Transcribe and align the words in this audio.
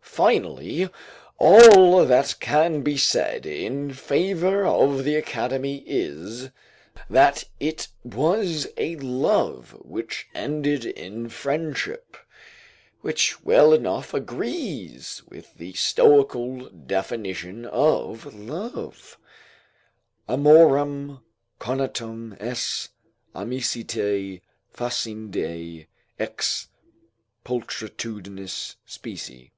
Finally, 0.00 0.88
all 1.36 2.06
that 2.06 2.36
can 2.40 2.80
be 2.80 2.96
said 2.96 3.44
in 3.44 3.92
favour 3.92 4.64
of 4.64 5.04
the 5.04 5.14
Academy 5.14 5.84
is, 5.86 6.48
that 7.10 7.44
it 7.60 7.88
was 8.02 8.66
a 8.78 8.96
love 8.96 9.72
which 9.84 10.26
ended 10.34 10.86
in 10.86 11.28
friendship, 11.28 12.16
which 13.02 13.42
well 13.44 13.74
enough 13.74 14.14
agrees 14.14 15.20
with 15.28 15.52
the 15.56 15.74
Stoical 15.74 16.70
definition 16.70 17.66
of 17.66 18.32
love: 18.34 19.18
"Amorem 20.26 21.20
conatum 21.60 22.38
esse 22.40 22.88
amicitiae 23.34 24.40
faciendae 24.74 25.88
ex 26.18 26.68
pulchritudinis 27.44 28.76
specie." 28.86 29.52